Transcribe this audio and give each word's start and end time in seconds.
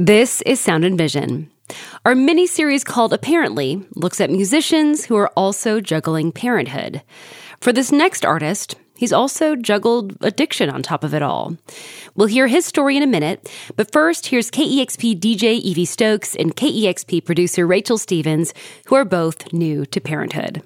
This 0.00 0.40
is 0.46 0.58
Sound 0.58 0.86
and 0.86 0.96
Vision. 0.96 1.50
Our 2.06 2.14
mini 2.14 2.46
series 2.46 2.84
called 2.84 3.12
Apparently 3.12 3.84
looks 3.94 4.18
at 4.18 4.30
musicians 4.30 5.04
who 5.04 5.16
are 5.16 5.30
also 5.36 5.78
juggling 5.78 6.32
parenthood. 6.32 7.02
For 7.60 7.70
this 7.70 7.92
next 7.92 8.24
artist, 8.24 8.76
he's 8.96 9.12
also 9.12 9.56
juggled 9.56 10.16
addiction 10.22 10.70
on 10.70 10.82
top 10.82 11.04
of 11.04 11.12
it 11.12 11.20
all. 11.20 11.54
We'll 12.14 12.28
hear 12.28 12.46
his 12.46 12.64
story 12.64 12.96
in 12.96 13.02
a 13.02 13.06
minute, 13.06 13.52
but 13.76 13.92
first, 13.92 14.28
here's 14.28 14.50
KEXP 14.50 15.20
DJ 15.20 15.60
Evie 15.60 15.84
Stokes 15.84 16.34
and 16.34 16.56
KEXP 16.56 17.26
producer 17.26 17.66
Rachel 17.66 17.98
Stevens, 17.98 18.54
who 18.86 18.94
are 18.94 19.04
both 19.04 19.52
new 19.52 19.84
to 19.84 20.00
parenthood. 20.00 20.62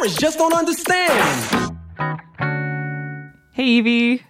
Parents 0.00 0.18
just 0.18 0.38
don't 0.38 0.54
understand. 0.54 1.76
Hey, 3.52 3.64
Evie. 3.64 4.22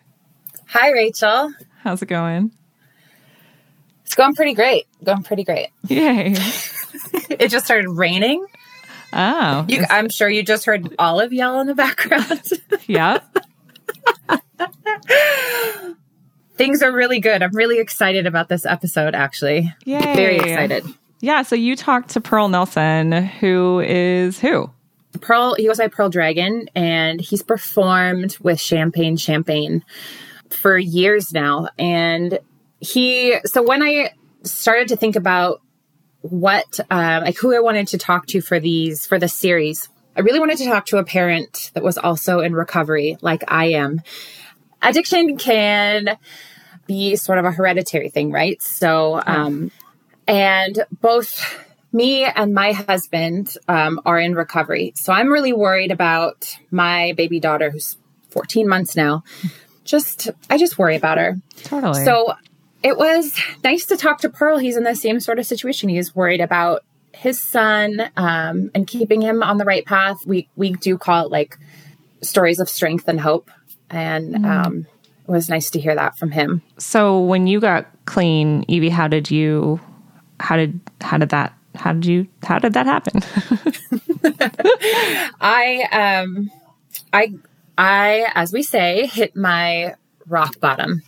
Hi, 0.66 0.90
Rachel. 0.90 1.52
How's 1.82 2.02
it 2.02 2.06
going? 2.06 2.52
It's 4.04 4.14
going 4.14 4.34
pretty 4.34 4.54
great. 4.54 4.86
Going 5.04 5.22
pretty 5.22 5.44
great. 5.44 5.68
Yay. 5.88 6.36
It 7.28 7.48
just 7.48 7.64
started 7.64 7.88
raining. 7.88 8.44
Oh. 9.12 9.64
You, 9.68 9.84
I'm 9.88 10.10
sure 10.10 10.28
you 10.28 10.42
just 10.42 10.66
heard 10.66 10.94
Olive 10.98 11.32
yell 11.32 11.60
in 11.60 11.66
the 11.66 11.74
background. 11.74 12.42
yeah. 12.86 13.20
Things 16.56 16.82
are 16.82 16.92
really 16.92 17.18
good. 17.20 17.42
I'm 17.42 17.54
really 17.54 17.78
excited 17.78 18.26
about 18.26 18.48
this 18.48 18.66
episode, 18.66 19.14
actually. 19.14 19.72
Yay. 19.86 20.14
Very 20.14 20.36
excited. 20.36 20.84
Yeah. 21.20 21.42
So 21.42 21.56
you 21.56 21.76
talked 21.76 22.10
to 22.10 22.20
Pearl 22.20 22.48
Nelson, 22.48 23.12
who 23.12 23.80
is 23.80 24.38
who? 24.38 24.70
Pearl, 25.20 25.54
he 25.54 25.66
goes 25.66 25.78
by 25.78 25.88
Pearl 25.88 26.08
Dragon, 26.08 26.68
and 26.74 27.20
he's 27.20 27.42
performed 27.42 28.36
with 28.40 28.60
Champagne 28.60 29.16
Champagne 29.16 29.84
for 30.50 30.76
years 30.78 31.32
now. 31.32 31.68
And 31.78 32.38
he, 32.80 33.36
so 33.44 33.62
when 33.62 33.82
I 33.82 34.12
started 34.42 34.88
to 34.88 34.96
think 34.96 35.16
about 35.16 35.60
what, 36.22 36.80
um, 36.90 37.24
like 37.24 37.36
who 37.36 37.54
I 37.54 37.60
wanted 37.60 37.88
to 37.88 37.98
talk 37.98 38.26
to 38.28 38.40
for 38.40 38.58
these, 38.58 39.06
for 39.06 39.18
the 39.18 39.28
series, 39.28 39.88
I 40.16 40.20
really 40.20 40.40
wanted 40.40 40.58
to 40.58 40.64
talk 40.64 40.86
to 40.86 40.98
a 40.98 41.04
parent 41.04 41.70
that 41.74 41.82
was 41.82 41.96
also 41.96 42.40
in 42.40 42.52
recovery, 42.52 43.16
like 43.20 43.44
I 43.48 43.66
am. 43.66 44.02
Addiction 44.82 45.36
can 45.36 46.18
be 46.86 47.16
sort 47.16 47.38
of 47.38 47.44
a 47.44 47.52
hereditary 47.52 48.08
thing, 48.08 48.32
right? 48.32 48.60
So, 48.60 49.22
um, 49.24 49.70
and 50.26 50.84
both 51.00 51.44
me 51.92 52.24
and 52.24 52.54
my 52.54 52.72
husband 52.72 53.56
um, 53.68 54.00
are 54.04 54.18
in 54.18 54.34
recovery. 54.34 54.92
So 54.96 55.12
I'm 55.12 55.28
really 55.28 55.52
worried 55.52 55.90
about 55.90 56.56
my 56.70 57.14
baby 57.16 57.40
daughter, 57.40 57.70
who's 57.70 57.96
14 58.30 58.68
months 58.68 58.96
now. 58.96 59.24
Just, 59.84 60.30
I 60.48 60.58
just 60.58 60.78
worry 60.78 60.96
about 60.96 61.18
her. 61.18 61.36
Totally. 61.64 62.04
So 62.04 62.34
it 62.82 62.96
was 62.96 63.36
nice 63.64 63.86
to 63.86 63.96
talk 63.96 64.20
to 64.20 64.30
Pearl. 64.30 64.58
He's 64.58 64.76
in 64.76 64.84
the 64.84 64.94
same 64.94 65.20
sort 65.20 65.38
of 65.38 65.46
situation. 65.46 65.88
He's 65.88 66.14
worried 66.14 66.40
about 66.40 66.84
his 67.12 67.42
son 67.42 68.10
um, 68.16 68.70
and 68.74 68.86
keeping 68.86 69.20
him 69.20 69.42
on 69.42 69.58
the 69.58 69.64
right 69.64 69.84
path. 69.84 70.18
We 70.24 70.48
we 70.56 70.72
do 70.72 70.96
call 70.96 71.26
it 71.26 71.32
like 71.32 71.58
stories 72.22 72.60
of 72.60 72.68
strength 72.68 73.08
and 73.08 73.20
hope, 73.20 73.50
and 73.90 74.46
um, 74.46 74.86
it 75.30 75.30
was 75.30 75.48
nice 75.48 75.70
to 75.70 75.80
hear 75.80 75.94
that 75.94 76.18
from 76.18 76.32
him. 76.32 76.60
So 76.78 77.20
when 77.20 77.46
you 77.46 77.60
got 77.60 77.86
clean, 78.04 78.64
Evie, 78.66 78.88
how 78.88 79.06
did 79.06 79.30
you, 79.30 79.80
how 80.40 80.56
did, 80.56 80.80
how 81.00 81.18
did 81.18 81.28
that, 81.28 81.56
how 81.74 81.92
did 81.92 82.06
you, 82.06 82.28
how 82.42 82.58
did 82.58 82.72
that 82.74 82.86
happen? 82.86 83.22
I 85.40 86.22
um 86.24 86.50
I 87.12 87.34
I 87.78 88.30
as 88.34 88.52
we 88.52 88.62
say 88.62 89.06
hit 89.06 89.36
my 89.36 89.94
rock 90.26 90.60
bottom. 90.60 91.02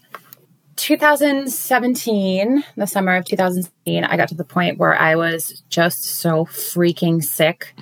2017, 0.76 2.64
the 2.76 2.86
summer 2.86 3.14
of 3.14 3.24
2017, 3.24 4.04
I 4.04 4.16
got 4.16 4.28
to 4.28 4.34
the 4.34 4.42
point 4.42 4.78
where 4.78 4.98
I 4.98 5.14
was 5.14 5.62
just 5.68 6.02
so 6.02 6.44
freaking 6.46 7.22
sick 7.22 7.74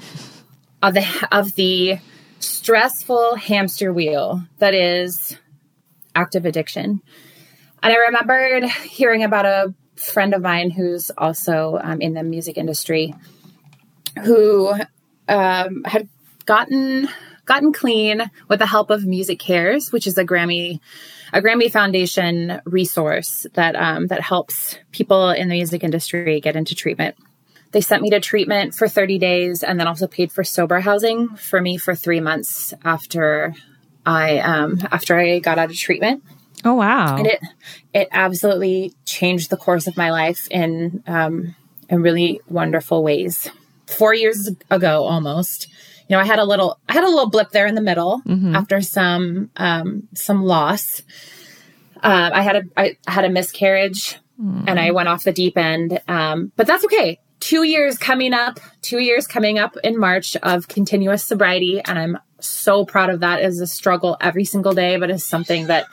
of 0.82 0.94
the 0.94 1.28
of 1.32 1.54
the 1.54 1.98
stressful 2.40 3.36
hamster 3.36 3.92
wheel 3.92 4.42
that 4.58 4.74
is 4.74 5.38
active 6.14 6.44
addiction. 6.44 7.00
And 7.82 7.92
I 7.92 7.96
remembered 7.96 8.64
hearing 8.64 9.22
about 9.22 9.46
a 9.46 9.74
friend 10.00 10.34
of 10.34 10.42
mine 10.42 10.70
who's 10.70 11.10
also 11.16 11.78
um, 11.82 12.00
in 12.00 12.14
the 12.14 12.22
music 12.22 12.56
industry 12.56 13.14
who 14.24 14.72
um, 15.28 15.84
had 15.84 16.08
gotten 16.46 17.08
gotten 17.44 17.72
clean 17.72 18.30
with 18.48 18.60
the 18.60 18.66
help 18.66 18.90
of 18.90 19.02
MusiCares, 19.02 19.92
which 19.92 20.06
is 20.06 20.16
a 20.18 20.24
Grammy 20.24 20.80
a 21.32 21.40
Grammy 21.40 21.70
Foundation 21.70 22.60
resource 22.64 23.46
that 23.54 23.76
um, 23.76 24.08
that 24.08 24.20
helps 24.20 24.78
people 24.92 25.30
in 25.30 25.48
the 25.48 25.54
music 25.54 25.84
industry 25.84 26.40
get 26.40 26.56
into 26.56 26.74
treatment. 26.74 27.16
They 27.72 27.80
sent 27.80 28.02
me 28.02 28.10
to 28.10 28.20
treatment 28.20 28.74
for 28.74 28.88
30 28.88 29.18
days 29.18 29.62
and 29.62 29.78
then 29.78 29.86
also 29.86 30.08
paid 30.08 30.32
for 30.32 30.42
sober 30.42 30.80
housing 30.80 31.28
for 31.36 31.60
me 31.60 31.76
for 31.76 31.94
three 31.94 32.18
months 32.20 32.74
after 32.84 33.54
I 34.04 34.38
um, 34.38 34.80
after 34.90 35.18
I 35.18 35.38
got 35.38 35.58
out 35.58 35.70
of 35.70 35.76
treatment. 35.76 36.24
Oh, 36.64 36.74
wow. 36.74 37.16
And 37.16 37.26
it 37.26 37.40
it 37.92 38.08
absolutely 38.12 38.94
changed 39.04 39.50
the 39.50 39.56
course 39.56 39.86
of 39.86 39.96
my 39.96 40.10
life 40.10 40.46
in 40.50 41.02
um, 41.06 41.54
in 41.88 42.02
really 42.02 42.40
wonderful 42.48 43.02
ways. 43.02 43.50
Four 43.86 44.14
years 44.14 44.48
ago, 44.70 45.04
almost, 45.04 45.66
you 46.08 46.16
know, 46.16 46.20
I 46.20 46.24
had 46.24 46.38
a 46.38 46.44
little 46.44 46.78
I 46.88 46.92
had 46.92 47.04
a 47.04 47.08
little 47.08 47.28
blip 47.28 47.50
there 47.50 47.66
in 47.66 47.74
the 47.74 47.80
middle 47.80 48.22
after 48.54 48.80
some 48.80 49.50
um, 49.56 50.08
some 50.14 50.44
loss. 50.44 51.02
Um, 52.02 52.32
I 52.32 52.42
had 52.42 52.56
a 52.56 52.62
I 52.76 52.96
had 53.06 53.24
a 53.24 53.28
miscarriage, 53.28 54.16
and 54.68 54.78
I 54.80 54.90
went 54.92 55.08
off 55.08 55.24
the 55.24 55.32
deep 55.32 55.58
end. 55.58 56.00
Um, 56.08 56.52
but 56.56 56.66
that's 56.66 56.84
okay. 56.84 57.18
Two 57.40 57.62
years 57.62 57.98
coming 57.98 58.32
up, 58.32 58.60
two 58.82 58.98
years 58.98 59.26
coming 59.26 59.58
up 59.58 59.76
in 59.82 59.98
March 59.98 60.36
of 60.36 60.68
continuous 60.68 61.24
sobriety, 61.24 61.80
and 61.84 61.98
I'm 61.98 62.18
so 62.38 62.84
proud 62.84 63.10
of 63.10 63.20
that. 63.20 63.40
As 63.40 63.60
a 63.60 63.66
struggle 63.66 64.16
every 64.20 64.44
single 64.44 64.72
day, 64.72 64.96
but 64.96 65.10
it's 65.10 65.24
something 65.24 65.66
that 65.66 65.86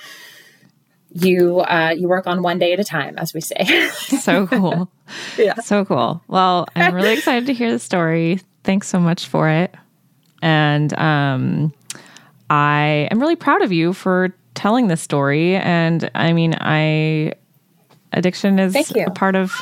you 1.19 1.59
uh, 1.61 1.93
you 1.97 2.07
work 2.07 2.27
on 2.27 2.41
one 2.43 2.59
day 2.59 2.73
at 2.73 2.79
a 2.79 2.83
time, 2.83 3.17
as 3.17 3.33
we 3.33 3.41
say. 3.41 3.89
so 4.21 4.47
cool. 4.47 4.89
Yeah. 5.37 5.55
So 5.55 5.85
cool. 5.85 6.21
Well, 6.27 6.67
I'm 6.75 6.93
really 6.93 7.13
excited 7.13 7.47
to 7.47 7.53
hear 7.53 7.71
the 7.71 7.79
story. 7.79 8.41
Thanks 8.63 8.87
so 8.87 8.99
much 8.99 9.25
for 9.27 9.49
it. 9.49 9.73
And 10.41 10.93
um, 10.99 11.73
I 12.49 13.07
am 13.11 13.19
really 13.19 13.35
proud 13.35 13.61
of 13.61 13.71
you 13.71 13.93
for 13.93 14.33
telling 14.53 14.87
this 14.87 15.01
story. 15.01 15.55
And 15.55 16.09
I 16.13 16.33
mean, 16.33 16.55
I 16.59 17.33
addiction 18.13 18.59
is 18.59 18.73
Thank 18.73 18.95
you. 18.95 19.05
a 19.05 19.11
part 19.11 19.35
of 19.35 19.53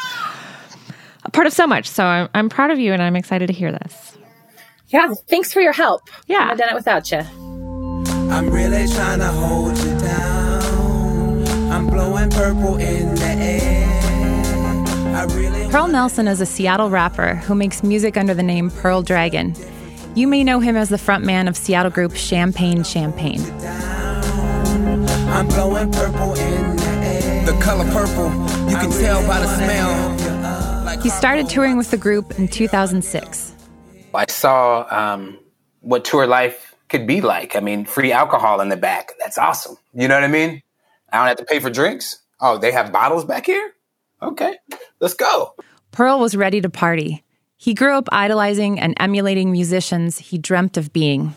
a 1.24 1.32
part 1.32 1.48
of 1.48 1.54
so 1.54 1.66
much. 1.68 1.88
So 1.88 2.04
I'm, 2.04 2.30
I'm 2.34 2.50
proud 2.50 2.72
of 2.72 2.80
you, 2.80 2.92
and 2.94 3.02
I'm 3.02 3.16
excited 3.16 3.48
to 3.48 3.54
hear 3.54 3.72
this. 3.72 4.18
yeah. 4.90 5.14
Thanks 5.28 5.54
for 5.54 5.62
your 5.62 5.74
help. 5.74 6.02
Yeah. 6.28 6.50
Couldn't 6.50 6.50
have 6.50 6.58
done 6.58 6.70
it 6.70 6.76
without 6.76 7.12
you. 7.12 8.32
I'm 8.32 8.50
really 8.50 8.88
trying 8.88 9.20
to 9.20 9.28
hold 9.28 9.78
you 9.78 9.98
down. 10.00 10.45
I'm 11.76 11.88
blowing 11.88 12.30
purple 12.30 12.78
in 12.78 13.16
the 13.16 13.26
air. 13.26 13.86
I 15.14 15.26
really 15.26 15.70
Pearl 15.70 15.90
Nelson 15.90 16.26
is 16.26 16.40
a 16.40 16.46
Seattle 16.46 16.90
rapper 16.90 17.36
who 17.36 17.54
makes 17.54 17.84
music 17.84 18.16
under 18.16 18.34
the 18.34 18.44
name 18.44 18.72
Pearl 18.72 19.02
Dragon. 19.02 19.54
You 20.16 20.26
may 20.26 20.46
know 20.46 20.62
him 20.62 20.78
as 20.78 20.88
the 20.88 20.96
frontman 20.96 21.50
of 21.50 21.58
Seattle 21.58 21.92
group 21.92 22.16
Champagne 22.16 22.86
Champagne. 22.86 23.42
I'm 25.28 25.48
blowing 25.50 25.92
purple 25.92 26.36
in 26.36 26.78
the 26.78 26.86
air. 26.86 27.46
The 27.46 27.60
color 27.62 27.84
purple, 27.92 28.32
you 28.70 28.78
can 28.78 28.92
tell 28.92 29.28
by 29.28 29.42
the 29.42 29.56
smell. 29.58 31.02
He 31.02 31.10
started 31.10 31.50
touring 31.50 31.76
with 31.76 31.92
the 31.92 31.98
group 31.98 32.40
in 32.40 32.48
2006. 32.48 33.54
I 34.14 34.26
saw 34.30 34.88
um, 34.90 35.38
what 35.82 36.06
tour 36.06 36.26
life 36.26 36.74
could 36.88 37.06
be 37.06 37.20
like. 37.20 37.58
I 37.58 37.60
mean, 37.60 37.84
free 37.84 38.14
alcohol 38.14 38.62
in 38.62 38.70
the 38.70 38.78
back. 38.78 39.12
That's 39.20 39.38
awesome. 39.38 39.76
You 39.94 40.08
know 40.08 40.16
what 40.16 40.24
I 40.24 40.30
mean? 40.30 40.62
I 41.16 41.20
don't 41.20 41.28
have 41.28 41.38
to 41.38 41.46
pay 41.46 41.60
for 41.60 41.70
drinks. 41.70 42.20
Oh, 42.40 42.58
they 42.58 42.72
have 42.72 42.92
bottles 42.92 43.26
back 43.26 43.46
here? 43.46 43.72
Okay, 44.22 44.58
let's 45.00 45.14
go. 45.14 45.56
Pearl 45.92 46.20
was 46.20 46.36
ready 46.36 46.62
to 46.62 46.70
party. 46.70 47.24
He 47.58 47.74
grew 47.74 47.98
up 47.98 48.10
idolizing 48.12 48.80
and 48.80 48.94
emulating 49.00 49.52
musicians 49.52 50.18
he 50.18 50.38
dreamt 50.38 50.78
of 50.78 50.92
being. 50.92 51.36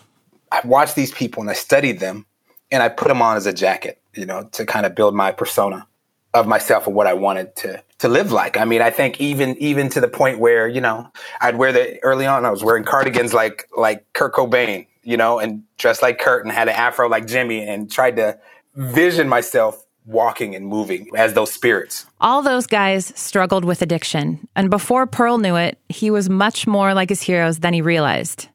I 0.50 0.60
watched 0.64 0.96
these 0.96 1.12
people 1.12 1.42
and 1.42 1.50
I 1.50 1.54
studied 1.54 2.00
them 2.00 2.26
and 2.70 2.82
I 2.82 2.88
put 2.88 3.08
them 3.08 3.22
on 3.22 3.36
as 3.36 3.46
a 3.46 3.52
jacket, 3.52 4.00
you 4.14 4.26
know, 4.26 4.48
to 4.52 4.66
kind 4.66 4.84
of 4.84 4.94
build 4.94 5.14
my 5.14 5.30
persona 5.30 5.86
of 6.34 6.46
myself 6.46 6.86
and 6.86 6.94
what 6.94 7.06
I 7.06 7.14
wanted 7.14 7.54
to 7.56 7.82
to 7.98 8.08
live 8.08 8.32
like. 8.32 8.56
I 8.56 8.64
mean, 8.64 8.82
I 8.82 8.90
think 8.90 9.20
even 9.20 9.56
even 9.58 9.88
to 9.90 10.00
the 10.00 10.08
point 10.08 10.38
where, 10.38 10.68
you 10.68 10.80
know, 10.80 11.10
I'd 11.40 11.56
wear 11.56 11.72
the 11.72 12.02
early 12.02 12.26
on 12.26 12.44
I 12.44 12.50
was 12.50 12.64
wearing 12.64 12.84
cardigans 12.84 13.32
like 13.32 13.68
like 13.76 14.12
Kurt 14.12 14.34
Cobain, 14.34 14.86
you 15.02 15.16
know, 15.16 15.38
and 15.38 15.62
dressed 15.78 16.02
like 16.02 16.18
Kurt 16.18 16.44
and 16.44 16.52
had 16.52 16.68
an 16.68 16.74
afro 16.74 17.08
like 17.08 17.26
Jimmy 17.26 17.66
and 17.66 17.90
tried 17.90 18.16
to 18.16 18.38
vision 18.78 19.28
myself 19.28 19.84
walking 20.06 20.54
and 20.54 20.66
moving 20.66 21.08
as 21.16 21.34
those 21.34 21.52
spirits. 21.52 22.06
All 22.20 22.42
those 22.42 22.66
guys 22.66 23.12
struggled 23.16 23.64
with 23.64 23.82
addiction, 23.82 24.48
and 24.56 24.70
before 24.70 25.06
Pearl 25.06 25.38
knew 25.38 25.56
it, 25.56 25.78
he 25.88 26.10
was 26.10 26.30
much 26.30 26.66
more 26.66 26.94
like 26.94 27.10
his 27.10 27.20
heroes 27.20 27.58
than 27.58 27.74
he 27.74 27.82
realized. 27.82 28.48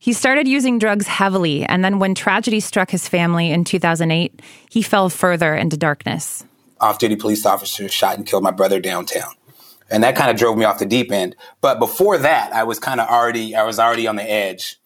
He 0.00 0.12
started 0.12 0.48
using 0.48 0.78
drugs 0.78 1.06
heavily, 1.06 1.64
and 1.64 1.84
then 1.84 1.98
when 1.98 2.14
tragedy 2.14 2.60
struck 2.60 2.90
his 2.90 3.08
family 3.08 3.50
in 3.50 3.64
2008, 3.64 4.40
he 4.70 4.82
fell 4.82 5.08
further 5.08 5.54
into 5.54 5.76
darkness. 5.76 6.44
Off 6.80 6.98
duty 6.98 7.16
police 7.16 7.44
officer 7.44 7.88
shot 7.88 8.16
and 8.16 8.26
killed 8.26 8.44
my 8.44 8.52
brother 8.52 8.80
downtown. 8.80 9.32
And 9.90 10.02
that 10.04 10.16
kind 10.16 10.30
of 10.30 10.36
drove 10.36 10.56
me 10.56 10.64
off 10.64 10.78
the 10.78 10.86
deep 10.86 11.10
end. 11.10 11.34
But 11.60 11.78
before 11.78 12.18
that, 12.18 12.52
I 12.52 12.64
was 12.64 12.78
kind 12.78 13.00
of 13.00 13.08
already, 13.08 13.54
I 13.54 13.64
was 13.64 13.78
already 13.78 14.06
on 14.06 14.16
the 14.16 14.30
edge. 14.30 14.80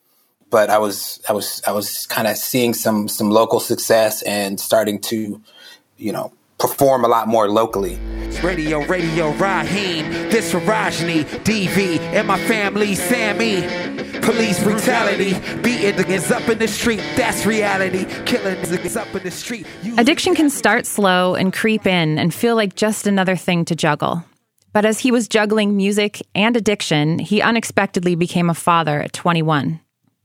But 0.52 0.70
I 0.70 0.78
was, 0.78 1.20
I 1.28 1.32
was, 1.32 1.62
I 1.66 1.72
was 1.72 2.06
kind 2.06 2.28
of 2.28 2.37
seeing 2.37 2.75
some, 2.75 3.08
some 3.08 3.31
local 3.31 3.58
success 3.58 4.22
and 4.22 4.60
starting 4.60 5.00
to, 5.00 5.40
you 5.96 6.12
know, 6.12 6.32
perform 6.58 7.04
a 7.04 7.08
lot 7.08 7.26
more 7.26 7.49
locally. 7.49 7.99
Radio, 8.44 8.84
radio, 8.87 9.32
Raheem, 9.32 10.04
this 10.31 10.52
Rajni, 10.52 11.25
DV, 11.44 11.99
and 11.99 12.28
my 12.28 12.38
family, 12.46 12.94
Sammy. 12.94 13.62
Police 14.20 14.62
brutality, 14.62 15.32
beating 15.62 15.94
niggas 15.94 16.31
up 16.31 16.49
in 16.49 16.58
the 16.58 16.69
street, 16.69 17.02
that's 17.16 17.44
reality. 17.46 18.05
Killing 18.25 18.56
niggas 18.56 18.96
up 19.00 19.12
in 19.16 19.22
the 19.22 19.31
street. 19.31 19.66
You- 19.82 19.96
Addiction 19.98 20.34
can 20.34 20.50
start 20.50 20.87
slow 20.87 21.34
and 21.34 21.52
creep 21.52 21.87
in 21.87 22.19
and 22.19 22.32
feel 22.32 22.55
like 22.56 22.76
just 22.76 23.06
another 23.06 23.37
thing 23.37 23.64
to 23.64 23.75
juggle. 23.75 24.22
But 24.72 24.84
as 24.84 25.00
he 25.00 25.10
was 25.10 25.28
juggling 25.28 25.76
music 25.76 26.22
and 26.34 26.56
addiction, 26.56 27.19
he 27.19 27.43
unexpectedly 27.43 28.14
became 28.14 28.48
a 28.50 28.55
father 28.55 29.00
at 29.02 29.12
21. 29.12 29.81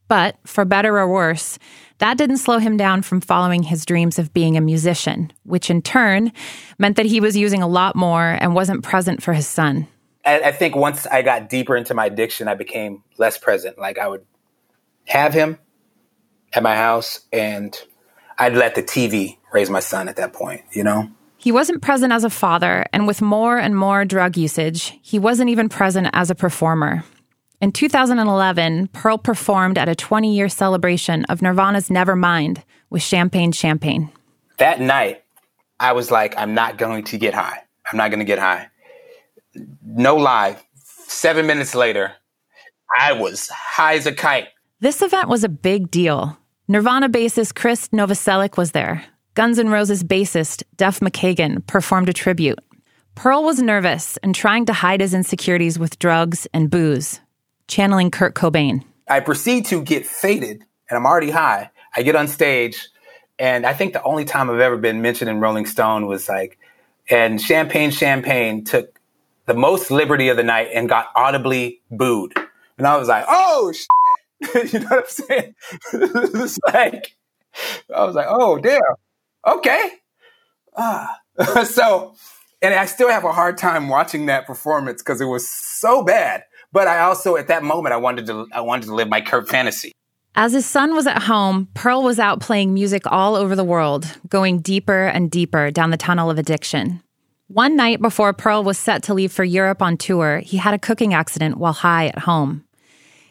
But 0.08 0.38
for 0.46 0.66
better 0.66 0.98
or 0.98 1.08
worse, 1.08 1.60
that 2.00 2.18
didn't 2.18 2.38
slow 2.38 2.60
him 2.60 2.78
down 2.78 3.02
from 3.02 3.22
following 3.22 3.64
his 3.64 3.86
dreams 3.86 4.20
of 4.20 4.34
being 4.34 4.56
a 4.56 4.62
musician, 4.62 5.32
which 5.44 5.70
in 5.70 5.82
turn 5.82 6.32
meant 6.78 6.96
that 6.98 7.06
he 7.06 7.20
was 7.20 7.36
using 7.36 7.62
a 7.62 7.68
lot 7.68 7.96
more 7.96 8.38
and 8.40 8.54
wasn't 8.54 8.84
present 8.84 9.22
for 9.24 9.34
his 9.34 9.48
son. 9.48 9.88
I, 10.26 10.52
think 10.52 10.76
once 10.76 11.08
I 11.08 11.22
got 11.22 11.50
deeper 11.50 11.78
into 11.78 11.94
my 11.94 12.08
addiction, 12.08 12.50
I 12.50 12.56
became 12.56 13.04
less 13.18 13.38
present. 13.38 13.78
Like 13.78 13.98
I 13.98 14.08
would 14.08 14.26
have 15.06 15.34
him 15.34 15.58
at 16.54 16.64
my 16.64 16.76
house 16.76 17.22
and 17.32 17.78
I'd 18.38 18.54
let 18.54 18.76
the 18.76 18.84
TV 18.84 19.38
raise 19.54 19.70
my 19.70 19.80
son 19.80 20.10
at 20.10 20.18
that 20.18 20.34
point, 20.34 20.64
you 20.74 20.84
know? 20.84 21.10
He 21.38 21.52
wasn't 21.52 21.82
present 21.82 22.12
as 22.12 22.24
a 22.24 22.32
father, 22.32 22.86
and 22.92 23.06
with 23.06 23.22
more 23.22 23.58
and 23.58 23.78
more 23.78 24.06
drug 24.06 24.38
usage, 24.38 24.98
he 25.04 25.20
wasn't 25.20 25.52
even 25.52 25.70
present 25.70 26.10
as 26.12 26.32
a 26.32 26.36
performer. 26.36 27.04
In 27.60 27.72
2011, 27.72 28.90
Pearl 28.90 29.18
performed 29.18 29.80
at 29.80 29.90
a 29.90 29.96
20 29.96 30.36
year 30.36 30.48
celebration 30.48 31.26
of 31.26 31.42
Nirvana's 31.42 31.90
Nevermind 31.90 32.62
with 32.92 33.02
Champagne 33.02 33.52
Champagne. 33.52 34.12
That 34.60 34.80
night, 34.80 35.24
I 35.80 35.94
was 35.94 36.12
like, 36.12 36.38
I'm 36.38 36.54
not 36.54 36.78
going 36.78 37.04
to 37.06 37.18
get 37.18 37.34
high. 37.34 37.64
I'm 37.92 37.98
not 37.98 38.12
going 38.12 38.20
to 38.20 38.26
get 38.26 38.38
high. 38.38 38.70
No 39.84 40.16
lie. 40.18 40.58
Seven 40.76 41.48
minutes 41.48 41.74
later, 41.74 42.14
I 42.96 43.14
was 43.14 43.50
high 43.50 43.96
as 43.96 44.06
a 44.06 44.14
kite. 44.14 44.50
This 44.80 45.02
event 45.02 45.28
was 45.28 45.44
a 45.44 45.50
big 45.50 45.90
deal. 45.90 46.38
Nirvana 46.68 47.10
bassist 47.10 47.54
Krist 47.54 47.90
Novoselic 47.90 48.56
was 48.58 48.72
there. 48.72 49.04
Guns 49.34 49.58
N' 49.58 49.70
Roses 49.70 50.04
bassist 50.04 50.62
Duff 50.76 51.00
McKagan 51.00 51.66
performed 51.66 52.10
a 52.10 52.14
tribute. 52.14 52.60
Pearl 53.16 53.44
was 53.44 53.60
nervous 53.60 54.18
and 54.18 54.36
trying 54.36 54.66
to 54.68 54.74
hide 54.74 55.02
his 55.02 55.16
insecurities 55.16 55.80
with 55.80 55.98
drugs 55.98 56.48
and 56.54 56.70
booze, 56.70 57.20
channeling 57.68 58.12
Kurt 58.12 58.36
Cobain. 58.36 58.84
I 59.08 59.20
proceed 59.20 59.66
to 59.68 59.82
get 59.82 60.06
faded, 60.06 60.64
and 60.90 60.98
I'm 60.98 61.06
already 61.06 61.32
high. 61.32 61.72
I 61.96 62.02
get 62.04 62.16
on 62.16 62.28
stage, 62.28 62.88
and 63.40 63.66
I 63.66 63.74
think 63.74 63.94
the 63.94 64.04
only 64.04 64.26
time 64.26 64.50
I've 64.50 64.60
ever 64.60 64.78
been 64.78 65.02
mentioned 65.02 65.30
in 65.30 65.40
Rolling 65.40 65.66
Stone 65.66 66.08
was 66.08 66.28
like, 66.28 66.58
and 67.10 67.40
Champagne 67.42 67.92
Champagne 67.92 68.64
took 68.64 69.00
the 69.46 69.54
most 69.54 69.90
liberty 69.92 70.30
of 70.30 70.38
the 70.38 70.44
night 70.44 70.70
and 70.74 70.90
got 70.90 71.08
audibly 71.16 71.82
booed. 71.90 72.34
And 72.78 72.86
I 72.86 72.98
was 72.98 73.08
like, 73.08 73.26
oh, 73.28 73.74
you 74.42 74.80
know 74.80 74.86
what 74.88 74.92
I'm 74.92 75.04
saying? 75.08 75.56
it's 75.94 76.60
like, 76.74 77.16
I 77.94 78.06
was 78.06 78.16
like, 78.16 78.28
oh, 78.30 78.58
damn. 78.58 78.82
Okay. 79.48 79.92
Ah. 80.76 81.18
so, 81.66 82.16
and 82.62 82.74
I 82.74 82.86
still 82.86 83.10
have 83.10 83.24
a 83.24 83.32
hard 83.32 83.58
time 83.58 83.88
watching 83.88 84.26
that 84.28 84.46
performance 84.46 85.02
because 85.02 85.22
it 85.22 85.26
was 85.26 85.50
so 85.50 86.04
bad. 86.04 86.44
But 86.72 86.88
I 86.88 87.00
also, 87.00 87.38
at 87.38 87.48
that 87.48 87.64
moment, 87.64 87.94
I 87.94 87.98
wanted 87.98 88.26
to, 88.28 88.48
I 88.52 88.62
wanted 88.62 88.88
to 88.88 88.96
live 88.96 89.08
my 89.08 89.22
Kurt 89.22 89.48
fantasy. 89.50 89.92
As 90.36 90.54
his 90.54 90.66
son 90.66 90.94
was 90.94 91.08
at 91.08 91.24
home, 91.24 91.68
Pearl 91.74 92.04
was 92.04 92.20
out 92.20 92.40
playing 92.40 92.74
music 92.74 93.04
all 93.08 93.36
over 93.36 93.56
the 93.56 93.64
world, 93.64 94.20
going 94.30 94.60
deeper 94.60 95.08
and 95.08 95.32
deeper 95.32 95.72
down 95.72 95.90
the 95.90 95.98
tunnel 95.98 96.30
of 96.30 96.38
addiction. 96.38 97.02
One 97.48 97.76
night 97.76 98.02
before 98.02 98.34
Pearl 98.34 98.64
was 98.64 98.78
set 98.78 99.02
to 99.04 99.14
leave 99.14 99.32
for 99.32 99.44
Europe 99.44 99.82
on 99.82 99.98
tour, 99.98 100.40
he 100.40 100.58
had 100.58 100.74
a 100.74 100.80
cooking 100.80 101.14
accident 101.14 101.58
while 101.58 101.74
high 101.74 102.08
at 102.08 102.20
home. 102.20 102.66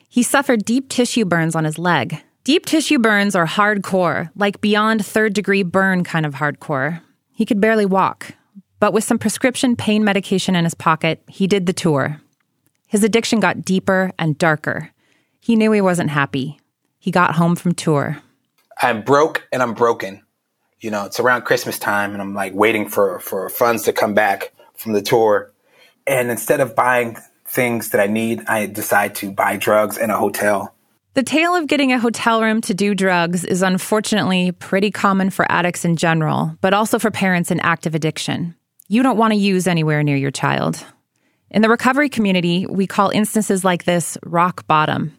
He 0.09 0.23
suffered 0.23 0.65
deep 0.65 0.88
tissue 0.88 1.25
burns 1.25 1.55
on 1.55 1.65
his 1.65 1.79
leg. 1.79 2.23
Deep 2.43 2.65
tissue 2.65 2.99
burns 2.99 3.37
are 3.37 3.47
hardcore, 3.47 4.31
like 4.35 4.61
beyond 4.61 5.05
third 5.05 5.35
degree 5.35 5.62
burn 5.62 6.03
kind 6.03 6.25
of 6.25 6.35
hardcore. 6.35 7.03
He 7.33 7.44
could 7.44 7.61
barely 7.61 7.87
walk, 7.87 8.33
but 8.81 8.93
with 8.93 9.05
some 9.05 9.19
prescription 9.19 9.77
pain 9.77 10.03
medication 10.03 10.56
in 10.56 10.65
his 10.65 10.75
pocket, 10.75 11.23
he 11.29 11.47
did 11.47 11.67
the 11.67 11.73
tour. 11.73 12.21
His 12.87 13.03
addiction 13.03 13.41
got 13.41 13.65
deeper 13.65 14.12
and 14.19 14.38
darker. 14.38 14.91
He 15.41 15.56
knew 15.56 15.73
he 15.73 15.81
wasn't 15.81 16.11
happy. 16.11 16.59
He 16.99 17.11
got 17.11 17.35
home 17.35 17.56
from 17.56 17.75
tour. 17.75 18.19
I'm 18.81 19.03
broke 19.03 19.47
and 19.53 19.62
I'm 19.62 19.75
broken. 19.75 20.23
You 20.81 20.91
know, 20.91 21.05
it's 21.05 21.21
around 21.21 21.43
Christmas 21.43 21.79
time 21.79 22.12
and 22.12 22.21
I'm 22.21 22.35
like 22.35 22.55
waiting 22.55 22.88
for, 22.88 23.19
for 23.21 23.49
funds 23.49 23.85
to 23.85 23.93
come 23.93 24.15
back 24.15 24.53
from 24.75 24.93
the 24.93 25.03
tour. 25.03 25.53
And 26.06 26.31
instead 26.31 26.61
of 26.61 26.77
buying 26.77 27.17
things 27.47 27.91
that 27.91 28.00
I 28.00 28.06
need, 28.06 28.43
I 28.47 28.67
decide 28.67 29.15
to 29.17 29.31
buy 29.31 29.56
drugs 29.56 29.97
in 29.97 30.11
a 30.11 30.19
hotel. 30.19 30.75
The 31.15 31.23
tale 31.23 31.55
of 31.55 31.67
getting 31.67 31.93
a 31.93 31.99
hotel 31.99 32.43
room 32.43 32.61
to 32.62 32.75
do 32.75 32.94
drugs 32.94 33.43
is 33.44 33.62
unfortunately 33.62 34.53
pretty 34.53 34.91
common 34.91 35.31
for 35.31 35.50
addicts 35.50 35.85
in 35.85 35.97
general, 35.97 36.56
but 36.61 36.75
also 36.75 36.99
for 36.99 37.11
parents 37.11 37.50
in 37.50 37.59
active 37.61 37.94
addiction. 37.94 38.55
You 38.88 39.03
don't 39.03 39.17
want 39.17 39.33
to 39.33 39.38
use 39.38 39.67
anywhere 39.67 40.03
near 40.03 40.17
your 40.17 40.31
child. 40.31 40.85
In 41.56 41.62
the 41.62 41.70
recovery 41.70 42.11
community, 42.11 42.67
we 42.67 42.87
call 42.87 43.08
instances 43.08 43.64
like 43.64 43.85
this 43.85 44.19
rock 44.26 44.67
bottom. 44.67 45.17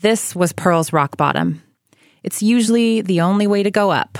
This 0.00 0.36
was 0.36 0.52
Pearl's 0.52 0.92
rock 0.92 1.16
bottom. 1.16 1.62
It's 2.22 2.42
usually 2.42 3.00
the 3.00 3.22
only 3.22 3.46
way 3.46 3.62
to 3.62 3.70
go 3.70 3.90
up. 3.90 4.18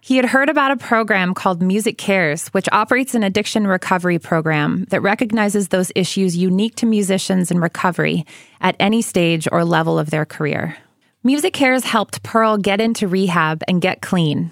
He 0.00 0.16
had 0.16 0.24
heard 0.24 0.48
about 0.48 0.70
a 0.70 0.78
program 0.78 1.34
called 1.34 1.60
MusiCares, 1.60 2.48
which 2.54 2.66
operates 2.72 3.14
an 3.14 3.24
addiction 3.24 3.66
recovery 3.66 4.18
program 4.18 4.86
that 4.88 5.02
recognizes 5.02 5.68
those 5.68 5.92
issues 5.94 6.34
unique 6.34 6.76
to 6.76 6.86
musicians 6.86 7.50
in 7.50 7.60
recovery 7.60 8.24
at 8.62 8.74
any 8.80 9.02
stage 9.02 9.46
or 9.52 9.66
level 9.66 9.98
of 9.98 10.08
their 10.08 10.24
career. 10.24 10.78
MusiCares 11.26 11.82
helped 11.82 12.22
Pearl 12.22 12.56
get 12.56 12.80
into 12.80 13.06
rehab 13.06 13.62
and 13.68 13.82
get 13.82 14.00
clean. 14.00 14.50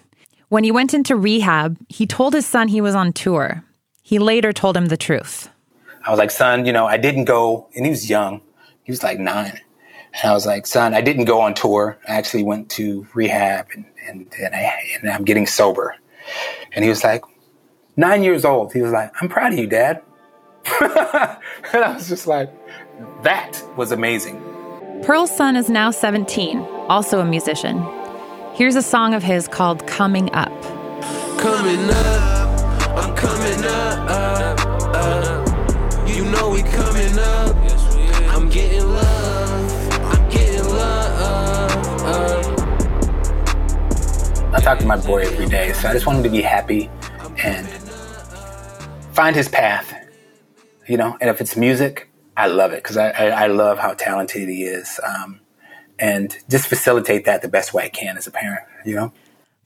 When 0.50 0.62
he 0.62 0.72
went 0.72 0.92
into 0.92 1.16
rehab, 1.16 1.78
he 1.88 2.06
told 2.06 2.34
his 2.34 2.44
son 2.44 2.68
he 2.68 2.82
was 2.82 2.94
on 2.94 3.14
tour. 3.14 3.64
He 4.02 4.18
later 4.18 4.52
told 4.52 4.76
him 4.76 4.88
the 4.88 4.98
truth. 4.98 5.48
I 6.06 6.10
was 6.10 6.18
like, 6.18 6.30
son, 6.30 6.66
you 6.66 6.72
know, 6.72 6.86
I 6.86 6.98
didn't 6.98 7.24
go, 7.24 7.68
and 7.74 7.86
he 7.86 7.90
was 7.90 8.10
young. 8.10 8.42
He 8.82 8.92
was 8.92 9.02
like 9.02 9.18
nine. 9.18 9.58
And 10.14 10.30
I 10.30 10.34
was 10.34 10.46
like, 10.46 10.66
son, 10.66 10.94
I 10.94 11.00
didn't 11.00 11.24
go 11.24 11.40
on 11.40 11.54
tour. 11.54 11.98
I 12.06 12.12
actually 12.12 12.42
went 12.42 12.70
to 12.72 13.06
rehab 13.14 13.68
and, 13.74 13.86
and, 14.06 14.32
and, 14.38 14.54
I, 14.54 14.72
and 15.00 15.10
I'm 15.10 15.24
getting 15.24 15.46
sober. 15.46 15.96
And 16.72 16.84
he 16.84 16.90
was 16.90 17.02
like, 17.02 17.24
nine 17.96 18.22
years 18.22 18.44
old. 18.44 18.72
He 18.72 18.82
was 18.82 18.92
like, 18.92 19.10
I'm 19.20 19.28
proud 19.28 19.52
of 19.52 19.58
you, 19.58 19.66
dad. 19.66 20.02
and 20.80 20.90
I 21.74 21.94
was 21.94 22.08
just 22.08 22.26
like, 22.26 22.52
that 23.22 23.60
was 23.76 23.90
amazing. 23.90 24.40
Pearl's 25.02 25.34
son 25.34 25.56
is 25.56 25.68
now 25.68 25.90
17, 25.90 26.58
also 26.88 27.20
a 27.20 27.24
musician. 27.24 27.84
Here's 28.54 28.76
a 28.76 28.82
song 28.82 29.14
of 29.14 29.22
his 29.22 29.48
called 29.48 29.86
Coming 29.86 30.32
Up. 30.32 30.52
Coming 31.38 31.90
up, 31.90 32.96
I'm 32.96 33.16
coming 33.16 33.64
up, 33.64 34.10
up, 34.10 34.94
up. 34.94 35.43
You 36.34 36.40
know 36.40 36.50
we 36.50 36.62
coming 36.62 37.16
up. 37.16 37.54
I'm 38.34 38.48
getting 38.48 38.88
love, 38.88 39.92
I'm 40.02 40.28
getting 40.30 40.64
love. 40.68 41.70
I 44.52 44.60
talk 44.60 44.80
to 44.80 44.86
my 44.86 44.96
boy 44.96 45.22
every 45.26 45.46
day, 45.46 45.72
so 45.74 45.88
I 45.88 45.92
just 45.92 46.06
want 46.06 46.18
him 46.18 46.24
to 46.24 46.30
be 46.30 46.42
happy 46.42 46.90
and 47.38 47.68
find 49.12 49.36
his 49.36 49.48
path. 49.48 49.94
You 50.88 50.96
know, 50.96 51.16
and 51.20 51.30
if 51.30 51.40
it's 51.40 51.56
music, 51.56 52.10
I 52.36 52.48
love 52.48 52.72
it 52.72 52.82
because 52.82 52.96
I, 52.96 53.10
I, 53.10 53.44
I, 53.44 53.46
love 53.46 53.78
how 53.78 53.94
talented 53.94 54.48
he 54.48 54.64
is. 54.64 54.98
Um, 55.06 55.38
and 56.00 56.36
just 56.50 56.66
facilitate 56.66 57.26
that 57.26 57.42
the 57.42 57.48
best 57.48 57.72
way 57.72 57.84
I 57.84 57.90
can 57.90 58.16
as 58.16 58.26
a 58.26 58.32
parent, 58.32 58.64
you 58.84 58.96
know? 58.96 59.12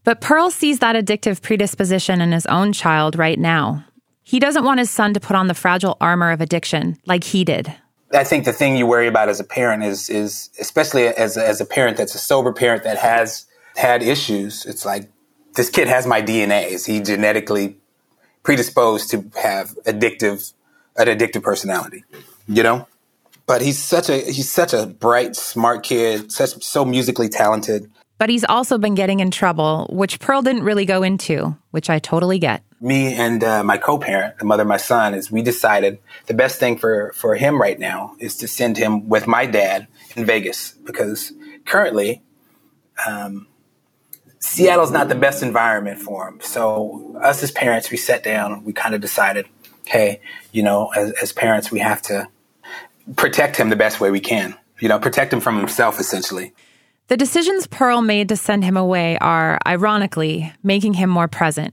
But 0.05 0.21
Pearl 0.21 0.51
sees 0.51 0.81
that 0.81 0.97
addictive 0.97 1.41
predisposition 1.41 2.21
in 2.21 2.33
his 2.33 2.45
own 2.45 2.75
child 2.75 3.17
right 3.17 3.39
now. 3.39 3.87
He 4.29 4.41
doesn't 4.41 4.63
want 4.63 4.79
his 4.79 4.91
son 4.91 5.15
to 5.15 5.21
put 5.21 5.37
on 5.37 5.47
the 5.47 5.55
fragile 5.55 5.97
armor 6.03 6.31
of 6.33 6.43
addiction 6.43 6.99
like 7.07 7.25
he 7.25 7.45
did. 7.45 7.75
I 8.13 8.25
think 8.25 8.45
the 8.45 8.53
thing 8.53 8.77
you 8.77 8.87
worry 8.87 9.07
about 9.07 9.31
as 9.31 9.41
a 9.41 9.45
parent 9.45 9.85
is, 9.85 10.11
is 10.11 10.51
especially 10.61 11.07
as, 11.07 11.39
as 11.39 11.63
a 11.63 11.65
parent 11.65 11.97
that's 11.97 12.15
a 12.15 12.19
sober 12.19 12.53
parent 12.53 12.85
that 12.85 12.99
has 12.99 13.47
had 13.77 14.03
issues, 14.03 14.67
it's 14.67 14.85
like 14.85 15.09
this 15.55 15.71
kid 15.71 15.89
has 15.89 16.07
my 16.07 16.21
DNA. 16.21 16.67
Is 16.67 16.85
he 16.85 17.01
genetically 17.01 17.79
predisposed 18.43 19.11
to 19.13 19.25
have 19.41 19.75
addictive, 19.87 20.53
an 20.97 21.07
addictive 21.07 21.43
personality? 21.43 22.05
You 22.47 22.63
know, 22.63 22.87
but 23.47 23.63
he's 23.63 23.83
such 23.83 24.11
a 24.11 24.19
he's 24.19 24.51
such 24.51 24.75
a 24.75 24.85
bright, 24.85 25.37
smart 25.37 25.85
kid, 25.85 26.33
such 26.33 26.63
so 26.63 26.85
musically 26.85 27.31
talented. 27.31 27.91
But 28.19 28.31
he's 28.31 28.45
also 28.45 28.79
been 28.79 28.95
getting 28.95 29.21
in 29.21 29.31
trouble, 29.31 29.89
which 29.91 30.19
Pearl 30.19 30.43
didn't 30.43 30.65
really 30.65 30.85
go 30.85 31.03
into, 31.03 31.57
which 31.71 31.89
I 31.89 32.01
totally 32.01 32.39
get. 32.39 32.65
Me 32.81 33.15
and 33.15 33.43
uh, 33.43 33.63
my 33.65 33.79
co-parent, 33.79 34.39
the 34.39 34.45
mother 34.45 34.63
of 34.63 34.69
my 34.69 34.77
son, 34.77 35.15
is 35.15 35.31
we 35.31 35.43
decided 35.43 35.99
the 36.27 36.35
best 36.35 36.59
thing 36.59 36.77
for 36.77 37.13
for 37.13 37.35
him 37.35 37.61
right 37.61 37.79
now 37.79 38.15
is 38.19 38.37
to 38.39 38.49
send 38.49 38.77
him 38.77 39.09
with 39.09 39.27
my 39.27 39.47
dad 39.47 39.87
in 40.17 40.25
Vegas 40.25 40.73
because 40.85 41.33
currently, 41.65 42.23
um, 43.07 43.47
Seattle's 44.41 44.91
not 44.91 45.09
the 45.09 45.15
best 45.15 45.43
environment 45.43 46.01
for 46.01 46.29
him. 46.29 46.41
So 46.41 47.17
us 47.21 47.43
as 47.43 47.51
parents, 47.51 47.91
we 47.91 47.97
sat 47.97 48.23
down, 48.23 48.65
we 48.65 48.73
kind 48.73 48.95
of 48.95 49.01
decided, 49.01 49.47
hey, 49.85 50.21
you 50.53 50.63
know, 50.63 50.89
as, 50.97 51.13
as 51.23 51.33
parents, 51.33 51.71
we 51.71 51.81
have 51.81 52.03
to 52.03 52.29
protect 53.17 53.57
him 53.57 53.71
the 53.71 53.77
best 53.77 54.01
way 54.01 54.11
we 54.11 54.21
can. 54.21 54.57
You 54.81 54.89
know, 54.89 54.99
protect 54.99 55.33
him 55.33 55.41
from 55.41 55.59
himself, 55.59 55.99
essentially. 55.99 56.55
The 57.09 57.17
decisions 57.17 57.67
Pearl 57.67 58.03
made 58.03 58.29
to 58.29 58.37
send 58.37 58.65
him 58.65 58.77
away 58.77 59.17
are, 59.19 59.59
ironically, 59.67 60.53
making 60.63 60.93
him 60.93 61.09
more 61.09 61.27
present. 61.27 61.73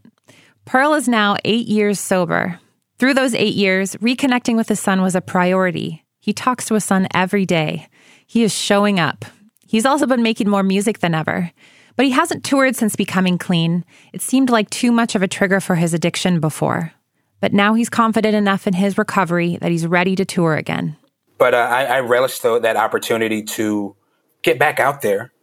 Pearl 0.64 0.94
is 0.94 1.10
now 1.10 1.36
eight 1.44 1.68
years 1.68 2.00
sober. 2.00 2.58
Through 3.00 3.16
those 3.16 3.36
eight 3.36 3.54
years, 3.54 3.96
reconnecting 3.98 4.56
with 4.56 4.70
his 4.70 4.80
son 4.80 5.02
was 5.02 5.14
a 5.14 5.20
priority. 5.20 6.06
He 6.22 6.32
talks 6.32 6.66
to 6.68 6.74
his 6.74 6.86
son 6.86 7.10
every 7.14 7.46
day. 7.46 7.90
He 8.26 8.44
is 8.44 8.54
showing 8.54 8.98
up. 8.98 9.26
He's 9.68 9.86
also 9.86 10.08
been 10.08 10.24
making 10.24 10.48
more 10.48 10.64
music 10.64 11.00
than 11.00 11.14
ever. 11.14 11.52
But 11.98 12.06
he 12.06 12.14
hasn't 12.14 12.46
toured 12.46 12.78
since 12.78 12.96
becoming 12.96 13.38
clean. 13.38 13.84
It 14.14 14.22
seemed 14.22 14.50
like 14.50 14.70
too 14.70 14.94
much 14.94 15.16
of 15.16 15.22
a 15.22 15.28
trigger 15.28 15.60
for 15.60 15.76
his 15.76 15.94
addiction 15.94 16.40
before. 16.40 16.94
But 17.42 17.52
now 17.52 17.74
he's 17.74 17.90
confident 17.90 18.36
enough 18.36 18.68
in 18.68 18.74
his 18.74 18.98
recovery 18.98 19.58
that 19.60 19.72
he's 19.72 19.86
ready 19.86 20.16
to 20.16 20.24
tour 20.24 20.56
again. 20.56 20.96
But 21.38 21.54
uh, 21.54 21.58
I, 21.58 21.84
I 21.84 22.00
relish 22.00 22.40
though 22.40 22.58
that 22.60 22.78
opportunity 22.78 23.44
to 23.44 23.98
get 24.46 24.60
back 24.60 24.80
out 24.80 25.02
there 25.02 25.34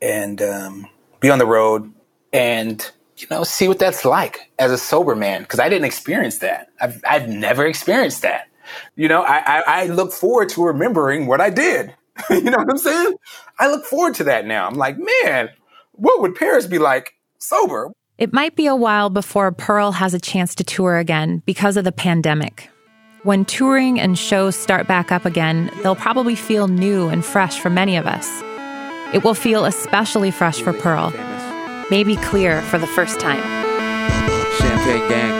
and 0.00 0.40
um, 0.40 0.86
be 1.18 1.28
on 1.28 1.38
the 1.38 1.46
road 1.46 1.92
and 2.32 2.90
you 3.16 3.26
know 3.30 3.42
see 3.42 3.66
what 3.66 3.78
that's 3.78 4.04
like 4.04 4.52
as 4.58 4.70
a 4.70 4.78
sober 4.78 5.16
man 5.16 5.42
because 5.42 5.58
I 5.58 5.68
didn't 5.68 5.86
experience 5.86 6.38
that. 6.38 6.68
I've 6.80 7.02
I've 7.06 7.28
never 7.28 7.66
experienced 7.66 8.22
that. 8.22 8.48
You 8.94 9.08
know, 9.08 9.22
I, 9.22 9.36
I, 9.36 9.62
I 9.66 9.86
look 9.86 10.12
forward 10.12 10.48
to 10.50 10.64
remembering 10.64 11.26
what 11.26 11.40
I 11.40 11.50
did. 11.50 11.94
you 12.30 12.42
know 12.42 12.58
what 12.58 12.70
I'm 12.70 12.78
saying? 12.78 13.14
I 13.58 13.68
look 13.68 13.84
forward 13.84 14.14
to 14.16 14.24
that 14.24 14.46
now. 14.46 14.66
I'm 14.66 14.74
like, 14.74 14.96
man, 14.98 15.50
what 15.92 16.20
would 16.20 16.34
Paris 16.34 16.66
be 16.66 16.78
like 16.78 17.14
sober? 17.38 17.92
It 18.18 18.32
might 18.32 18.56
be 18.56 18.66
a 18.66 18.74
while 18.74 19.10
before 19.10 19.52
Pearl 19.52 19.92
has 19.92 20.14
a 20.14 20.20
chance 20.20 20.54
to 20.56 20.64
tour 20.64 20.96
again 20.96 21.42
because 21.46 21.76
of 21.76 21.84
the 21.84 21.92
pandemic. 21.92 22.70
When 23.26 23.44
touring 23.44 23.98
and 23.98 24.16
shows 24.16 24.54
start 24.54 24.86
back 24.86 25.10
up 25.10 25.24
again, 25.24 25.72
they'll 25.82 25.96
probably 25.96 26.36
feel 26.36 26.68
new 26.68 27.08
and 27.08 27.24
fresh 27.24 27.58
for 27.58 27.68
many 27.68 27.96
of 27.96 28.06
us. 28.06 28.30
It 29.12 29.24
will 29.24 29.34
feel 29.34 29.64
especially 29.64 30.30
fresh 30.30 30.60
for 30.60 30.72
Pearl, 30.72 31.12
maybe 31.90 32.14
clear 32.14 32.62
for 32.62 32.78
the 32.78 32.86
first 32.86 33.18
time. 33.18 33.42
Champagne 34.60 35.08
gang. 35.08 35.32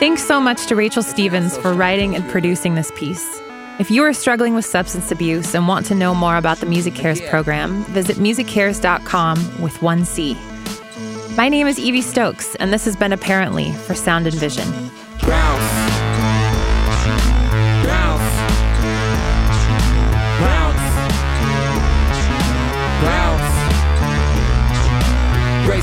Thanks 0.00 0.24
so 0.24 0.40
much 0.40 0.66
to 0.66 0.74
Rachel 0.74 1.04
Stevens 1.04 1.56
for 1.58 1.72
writing 1.72 2.16
and 2.16 2.28
producing 2.28 2.74
this 2.74 2.90
piece. 2.96 3.40
If 3.78 3.92
you 3.92 4.02
are 4.02 4.12
struggling 4.12 4.56
with 4.56 4.64
substance 4.64 5.12
abuse 5.12 5.54
and 5.54 5.68
want 5.68 5.86
to 5.86 5.94
know 5.94 6.12
more 6.12 6.36
about 6.36 6.58
the 6.58 6.66
MusiCares 6.66 7.30
program, 7.30 7.84
visit 7.84 8.16
musicares.com 8.16 9.62
with 9.62 9.80
one 9.80 10.04
C. 10.04 10.36
My 11.36 11.48
name 11.48 11.68
is 11.68 11.78
Evie 11.78 12.02
Stokes, 12.02 12.56
and 12.56 12.72
this 12.72 12.84
has 12.84 12.96
been 12.96 13.12
Apparently 13.12 13.70
for 13.70 13.94
Sound 13.94 14.26
and 14.26 14.34
Vision. 14.34 14.90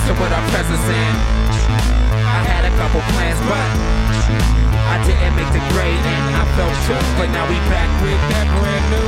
To 0.08 0.13
put 0.17 0.31
our 0.34 0.46
presence 0.50 0.86
in. 0.89 1.13
I 2.10 2.41
had 2.48 2.65
a 2.65 2.74
couple 2.79 3.01
plans, 3.13 3.38
but 3.46 3.70
I 4.89 4.98
didn't 5.05 5.36
make 5.38 5.51
the 5.53 5.62
grade, 5.75 6.00
and 6.00 6.24
I 6.34 6.43
felt 6.58 6.74
too. 6.89 6.98
But 7.20 7.29
now 7.29 7.46
we 7.46 7.58
back 7.70 7.89
with 8.01 8.17
that 8.34 8.48
brand 8.58 8.86
new. 8.89 9.08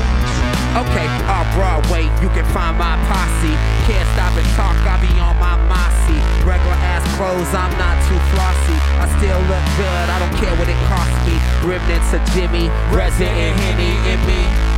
Okay, 0.74 1.06
off 1.30 1.46
Broadway, 1.54 2.10
you 2.22 2.30
can 2.34 2.46
find 2.50 2.78
my 2.78 2.98
posse. 3.10 3.54
Can't 3.86 4.10
stop 4.18 4.34
and 4.34 4.50
talk, 4.58 4.74
I'll 4.90 5.02
be 5.02 5.14
on 5.22 5.38
my 5.38 5.58
mossy. 5.70 6.18
Regular 6.46 6.78
ass 6.90 7.06
clothes, 7.14 7.50
I'm 7.54 7.74
not 7.78 7.96
too 8.10 8.18
flossy. 8.34 8.78
I 8.98 9.06
still 9.22 9.42
look 9.50 9.66
good, 9.78 10.06
I 10.10 10.18
don't 10.18 10.36
care 10.42 10.54
what 10.58 10.70
it 10.70 10.80
costs 10.90 11.18
me. 11.30 11.38
Remnants 11.62 12.10
of 12.14 12.22
Jimmy, 12.34 12.74
resident 12.90 13.54
Henny 13.62 13.94
in 14.10 14.20
me. 14.26 14.73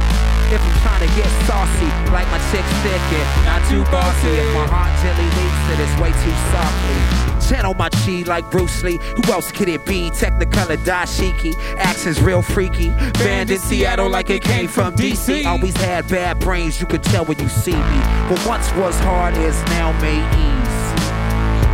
If 0.53 0.61
I'm 0.61 0.77
trying 0.81 1.01
to 1.07 1.11
get 1.15 1.29
saucy, 1.49 1.89
like 2.13 2.29
my 2.29 2.37
chick's 2.53 2.69
thinking, 2.85 3.25
not 3.45 3.65
too 3.69 3.83
bossy. 3.89 4.29
If 4.29 4.53
my 4.53 4.67
heart 4.69 4.93
gently 5.01 5.25
leaks 5.25 5.65
it, 5.73 5.77
it's 5.81 5.95
way 5.97 6.13
too 6.21 6.35
softly. 6.53 7.25
Channel 7.49 7.73
my 7.73 7.89
chi 7.89 8.23
like 8.25 8.49
Bruce 8.51 8.83
Lee. 8.83 8.99
Who 9.17 9.31
else 9.31 9.51
could 9.51 9.69
it 9.69 9.85
be? 9.85 10.09
Technicolor 10.11 10.77
dashiki. 10.77 11.53
Accents 11.77 12.19
real 12.19 12.41
freaky. 12.41 12.89
Band 13.21 13.49
in 13.51 13.59
Seattle 13.59 14.09
like 14.09 14.29
it 14.29 14.43
came 14.43 14.67
from 14.67 14.95
DC. 14.95 15.45
Always 15.45 15.75
had 15.77 16.07
bad 16.07 16.39
brains, 16.39 16.79
you 16.79 16.87
could 16.87 17.03
tell 17.03 17.25
when 17.25 17.39
you 17.39 17.49
see 17.49 17.75
me. 17.75 17.99
But 18.29 18.43
once 18.45 18.71
was 18.73 18.97
hard 18.99 19.35
is 19.37 19.57
now 19.73 19.91
may 20.01 20.17
ease. 20.17 20.65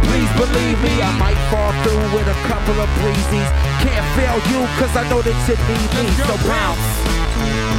Please 0.08 0.32
believe 0.36 0.82
me, 0.84 1.02
I 1.02 1.12
might 1.20 1.40
fall 1.52 1.72
through 1.84 2.04
with 2.16 2.28
a 2.28 2.36
couple 2.48 2.76
of 2.80 2.90
breezies. 3.00 3.52
Can't 3.80 4.08
fail 4.16 4.36
you, 4.52 4.66
cause 4.80 4.96
I 4.96 5.08
know 5.10 5.22
that 5.22 5.36
you 5.48 5.56
need 5.72 5.90
me. 6.00 6.12
So. 6.28 6.36
Bounce. 6.48 7.71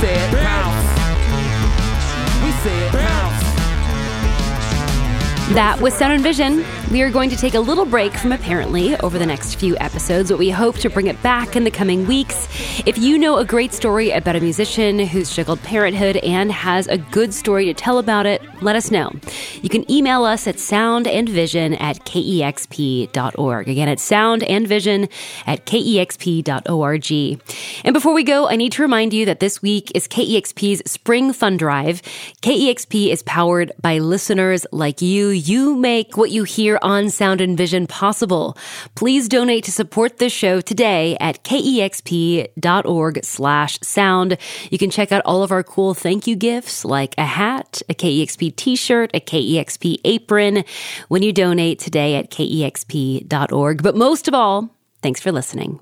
Said 0.00 0.32
bounce. 0.32 0.88
We 2.42 2.50
said 2.62 2.92
bounce. 2.92 3.42
That 5.54 5.78
was 5.82 5.92
Sound 5.92 6.14
and 6.14 6.22
Vision. 6.22 6.64
We 6.90 7.02
are 7.02 7.10
going 7.10 7.30
to 7.30 7.36
take 7.36 7.54
a 7.54 7.60
little 7.60 7.86
break 7.86 8.14
from 8.14 8.32
Apparently 8.32 8.96
over 8.96 9.16
the 9.16 9.26
next 9.26 9.54
few 9.54 9.76
episodes, 9.78 10.30
but 10.30 10.38
we 10.40 10.50
hope 10.50 10.76
to 10.78 10.90
bring 10.90 11.06
it 11.06 11.22
back 11.22 11.54
in 11.54 11.62
the 11.62 11.70
coming 11.70 12.04
weeks. 12.04 12.48
If 12.84 12.98
you 12.98 13.16
know 13.16 13.36
a 13.36 13.44
great 13.44 13.72
story 13.72 14.10
about 14.10 14.34
a 14.34 14.40
musician 14.40 14.98
who's 14.98 15.32
juggled 15.32 15.62
parenthood 15.62 16.16
and 16.16 16.50
has 16.50 16.88
a 16.88 16.98
good 16.98 17.32
story 17.32 17.66
to 17.66 17.74
tell 17.74 17.98
about 17.98 18.26
it, 18.26 18.42
let 18.60 18.74
us 18.74 18.90
know. 18.90 19.12
You 19.62 19.68
can 19.68 19.88
email 19.88 20.24
us 20.24 20.48
at 20.48 20.56
soundandvision 20.56 21.80
at 21.80 22.00
kexp.org. 22.00 23.68
Again, 23.68 23.88
it's 23.88 24.10
soundandvision 24.10 25.08
at 25.46 25.66
kexp.org. 25.66 27.40
And 27.84 27.92
before 27.94 28.14
we 28.14 28.24
go, 28.24 28.48
I 28.48 28.56
need 28.56 28.72
to 28.72 28.82
remind 28.82 29.12
you 29.12 29.26
that 29.26 29.38
this 29.38 29.62
week 29.62 29.92
is 29.94 30.08
KEXP's 30.08 30.90
Spring 30.90 31.32
Fund 31.32 31.60
Drive. 31.60 32.02
KEXP 32.42 33.12
is 33.12 33.22
powered 33.22 33.70
by 33.80 33.98
listeners 33.98 34.66
like 34.72 35.00
you. 35.00 35.28
You 35.28 35.76
make 35.76 36.16
what 36.16 36.32
you 36.32 36.42
hear 36.42 36.79
on 36.82 37.10
Sound 37.10 37.40
and 37.40 37.56
Vision 37.56 37.86
possible. 37.86 38.56
Please 38.94 39.28
donate 39.28 39.64
to 39.64 39.72
support 39.72 40.18
this 40.18 40.32
show 40.32 40.60
today 40.60 41.16
at 41.20 41.42
kexp.org 41.44 43.24
slash 43.24 43.78
sound. 43.82 44.38
You 44.70 44.78
can 44.78 44.90
check 44.90 45.12
out 45.12 45.22
all 45.24 45.42
of 45.42 45.52
our 45.52 45.62
cool 45.62 45.94
thank 45.94 46.26
you 46.26 46.36
gifts 46.36 46.84
like 46.84 47.14
a 47.18 47.24
hat, 47.24 47.82
a 47.88 47.94
KEXP 47.94 48.56
t-shirt, 48.56 49.10
a 49.14 49.20
KEXP 49.20 50.00
apron 50.04 50.64
when 51.08 51.22
you 51.22 51.32
donate 51.32 51.78
today 51.78 52.16
at 52.16 52.30
kexp.org. 52.30 53.82
But 53.82 53.96
most 53.96 54.28
of 54.28 54.34
all, 54.34 54.74
thanks 55.02 55.20
for 55.20 55.32
listening. 55.32 55.80